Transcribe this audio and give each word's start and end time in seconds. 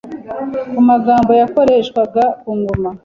ku 0.73 0.81
magambo 0.89 1.31
yakoreshwaga 1.41 2.23
ku 2.41 2.49
Ngoma 2.59 2.89